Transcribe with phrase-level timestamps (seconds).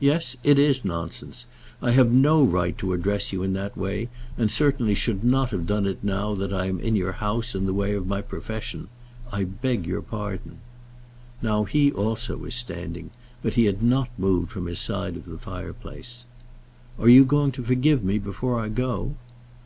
[0.00, 1.46] "Yes; it is nonsense.
[1.80, 5.66] I have no right to address you in that way, and certainly should not have
[5.66, 8.88] done it now that I am in your house in the way of my profession.
[9.32, 10.58] I beg your pardon."
[11.40, 15.38] Now he also was standing, but he had not moved from his side of the
[15.38, 16.26] fireplace.
[16.98, 19.14] "Are you going to forgive me before I go?"